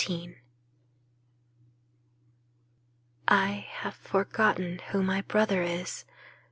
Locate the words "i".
3.27-3.67